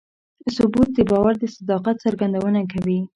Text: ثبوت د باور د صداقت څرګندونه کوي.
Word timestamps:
ثبوت 0.55 0.89
د 0.97 0.99
باور 1.11 1.33
د 1.39 1.43
صداقت 1.57 1.95
څرګندونه 2.05 2.59
کوي. 2.71 2.99